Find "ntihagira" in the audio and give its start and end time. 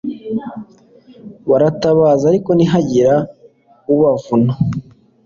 2.53-3.15